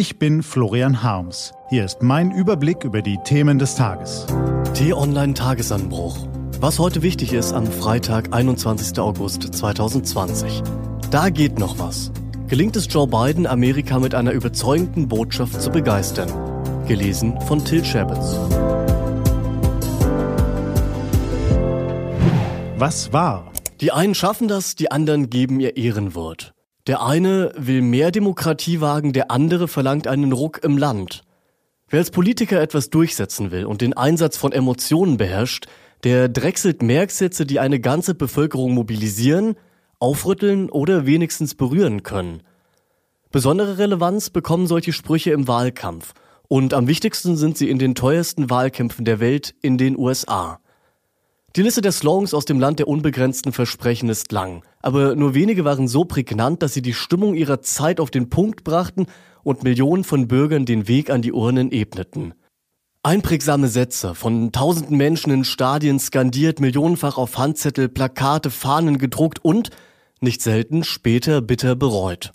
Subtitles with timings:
[0.00, 1.52] Ich bin Florian Harms.
[1.70, 4.26] Hier ist mein Überblick über die Themen des Tages.
[4.74, 6.16] T-Online Tagesanbruch.
[6.60, 8.96] Was heute wichtig ist am Freitag, 21.
[9.00, 10.62] August 2020.
[11.10, 12.12] Da geht noch was.
[12.46, 16.30] Gelingt es Joe Biden, Amerika mit einer überzeugenden Botschaft zu begeistern?
[16.86, 18.38] Gelesen von Till Shabets.
[22.76, 23.50] Was war?
[23.80, 26.54] Die einen schaffen das, die anderen geben ihr Ehrenwort.
[26.88, 31.22] Der eine will mehr Demokratie wagen, der andere verlangt einen Ruck im Land.
[31.90, 35.66] Wer als Politiker etwas durchsetzen will und den Einsatz von Emotionen beherrscht,
[36.02, 39.56] der drechselt Merksätze, die eine ganze Bevölkerung mobilisieren,
[39.98, 42.42] aufrütteln oder wenigstens berühren können.
[43.30, 46.14] Besondere Relevanz bekommen solche Sprüche im Wahlkampf
[46.48, 50.58] und am wichtigsten sind sie in den teuersten Wahlkämpfen der Welt in den USA.
[51.56, 55.64] Die Liste der Slogans aus dem Land der unbegrenzten Versprechen ist lang, aber nur wenige
[55.64, 59.06] waren so prägnant, dass sie die Stimmung ihrer Zeit auf den Punkt brachten
[59.42, 62.34] und Millionen von Bürgern den Weg an die Urnen ebneten.
[63.02, 69.70] Einprägsame Sätze, von tausenden Menschen in Stadien skandiert, millionenfach auf Handzettel, Plakate, Fahnen gedruckt und,
[70.20, 72.32] nicht selten, später bitter bereut.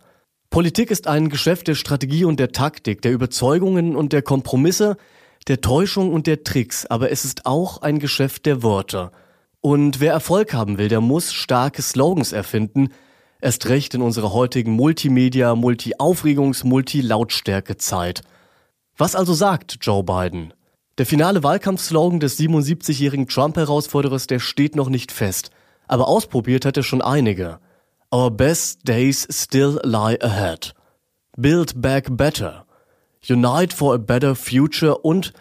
[0.50, 4.98] Politik ist ein Geschäft der Strategie und der Taktik, der Überzeugungen und der Kompromisse,
[5.48, 9.12] der Täuschung und der Tricks, aber es ist auch ein Geschäft der Wörter.
[9.62, 12.90] Und wer Erfolg haben will, der muss starke Slogans erfinden,
[13.42, 18.22] erst recht in unserer heutigen Multimedia, Multi-Aufregungs-, Multi-Lautstärke-Zeit.
[18.98, 20.54] Was also sagt Joe Biden?
[20.98, 25.50] Der finale Wahlkampfslogan des 77-jährigen Trump-Herausforderers, der steht noch nicht fest.
[25.88, 27.60] Aber ausprobiert hat er schon einige.
[28.14, 30.74] Our best days still lie ahead.
[31.36, 32.66] Build back better.
[33.30, 35.32] Unite for a Better Future und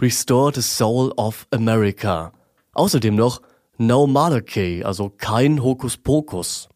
[0.00, 2.32] Restore the Soul of America.
[2.72, 3.42] Außerdem noch
[3.78, 6.68] No Monarchy, also kein Hokuspokus.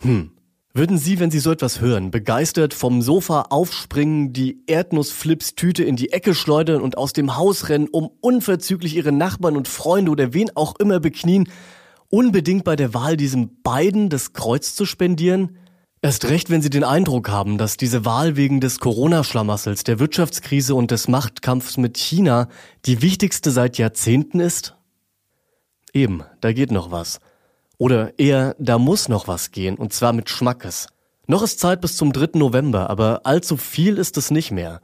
[0.00, 0.30] Hm.
[0.72, 6.12] Würden Sie, wenn Sie so etwas hören, begeistert vom Sofa aufspringen, die Erdnussflips-Tüte in die
[6.12, 10.50] Ecke schleudern und aus dem Haus rennen, um unverzüglich Ihre Nachbarn und Freunde oder wen
[10.54, 11.48] auch immer beknien,
[12.08, 15.58] unbedingt bei der Wahl diesem beiden das Kreuz zu spendieren?
[16.02, 20.74] Erst recht, wenn Sie den Eindruck haben, dass diese Wahl wegen des Corona-Schlamassels, der Wirtschaftskrise
[20.74, 22.48] und des Machtkampfs mit China
[22.84, 24.76] die wichtigste seit Jahrzehnten ist?
[25.92, 27.18] Eben, da geht noch was.
[27.78, 30.88] Oder eher, da muss noch was gehen, und zwar mit Schmackes.
[31.26, 32.38] Noch ist Zeit bis zum 3.
[32.38, 34.80] November, aber allzu viel ist es nicht mehr.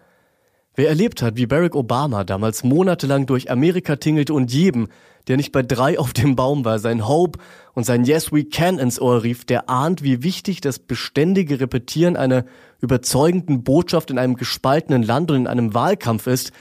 [0.75, 4.89] Wer erlebt hat, wie Barack Obama damals monatelang durch Amerika tingelte und jedem,
[5.29, 7.39] der nicht bei drei auf dem Baum war, sein Hope
[7.75, 12.17] und sein Yes We Can ins Ohr rief, der ahnt, wie wichtig das beständige Repetieren
[12.17, 12.45] einer
[12.81, 16.53] überzeugenden Botschaft in einem gespaltenen Land und in einem Wahlkampf ist,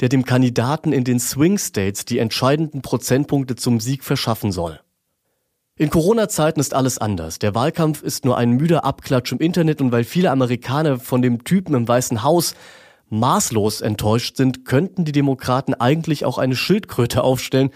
[0.00, 4.80] der dem Kandidaten in den Swing States die entscheidenden Prozentpunkte zum Sieg verschaffen soll.
[5.76, 7.38] In Corona-Zeiten ist alles anders.
[7.38, 11.44] Der Wahlkampf ist nur ein müder Abklatsch im Internet und weil viele Amerikaner von dem
[11.44, 12.54] Typen im Weißen Haus
[13.10, 17.70] maßlos enttäuscht sind, könnten die Demokraten eigentlich auch eine Schildkröte aufstellen,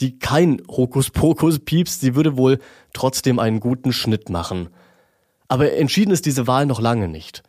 [0.00, 2.58] die kein Hokuspokus piepst, sie würde wohl
[2.92, 4.68] trotzdem einen guten Schnitt machen.
[5.48, 7.42] Aber entschieden ist diese Wahl noch lange nicht.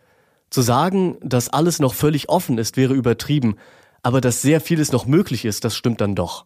[0.50, 3.56] Zu sagen, dass alles noch völlig offen ist, wäre übertrieben,
[4.03, 6.46] aber dass sehr vieles noch möglich ist, das stimmt dann doch.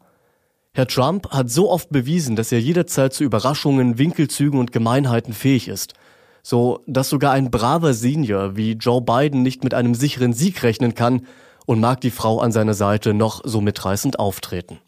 [0.71, 5.67] Herr Trump hat so oft bewiesen, dass er jederzeit zu Überraschungen, Winkelzügen und Gemeinheiten fähig
[5.67, 5.95] ist
[6.43, 10.95] so dass sogar ein braver Senior wie Joe Biden nicht mit einem sicheren Sieg rechnen
[10.95, 11.21] kann
[11.65, 14.79] und mag die Frau an seiner Seite noch so mitreißend auftreten.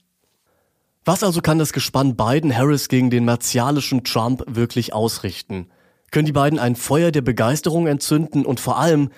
[1.04, 5.68] Was also kann das Gespann Biden-Harris gegen den martialischen Trump wirklich ausrichten?
[6.12, 9.10] Können die beiden ein Feuer der Begeisterung entzünden und vor allem,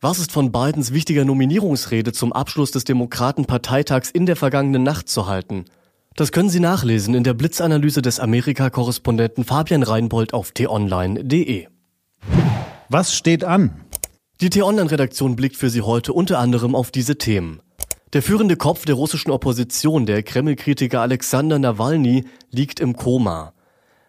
[0.00, 5.26] was ist von Bidens wichtiger Nominierungsrede zum Abschluss des Demokratenparteitags in der vergangenen Nacht zu
[5.26, 5.64] halten?
[6.16, 11.68] Das können Sie nachlesen in der Blitzanalyse des Amerika-Korrespondenten Fabian Reinbold auf t-online.de.
[12.92, 13.84] Was steht an?
[14.40, 17.62] Die T-Online-Redaktion blickt für Sie heute unter anderem auf diese Themen.
[18.14, 23.52] Der führende Kopf der russischen Opposition, der Kreml-Kritiker Alexander Nawalny, liegt im Koma.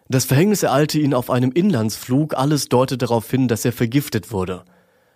[0.08, 4.64] Das Verhängnis ereilte ihn auf einem Inlandsflug, alles deutet darauf hin, dass er vergiftet wurde.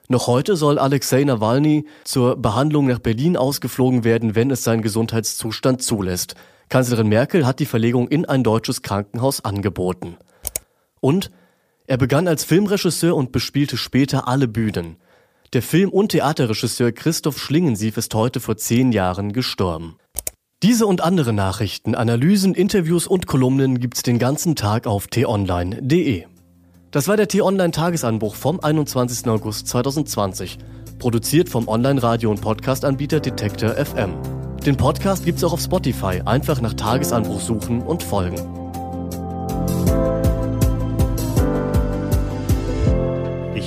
[0.06, 5.82] Noch heute soll Alexei Nawalny zur Behandlung nach Berlin ausgeflogen werden, wenn es sein Gesundheitszustand
[5.82, 6.36] zulässt.
[6.68, 10.18] Kanzlerin Merkel hat die Verlegung in ein deutsches Krankenhaus angeboten.
[11.00, 11.32] Und
[11.86, 14.96] er begann als Filmregisseur und bespielte später alle Bühnen.
[15.52, 19.96] Der Film- und Theaterregisseur Christoph Schlingensief ist heute vor zehn Jahren gestorben.
[20.62, 26.24] Diese und andere Nachrichten, Analysen, Interviews und Kolumnen gibt's den ganzen Tag auf t-online.de.
[26.90, 29.28] Das war der T-Online-Tagesanbruch vom 21.
[29.28, 30.58] August 2020,
[30.98, 34.14] produziert vom Online-Radio- und Podcast-Anbieter Detektor FM.
[34.64, 38.65] Den Podcast gibt's auch auf Spotify, einfach nach Tagesanbruch suchen und folgen.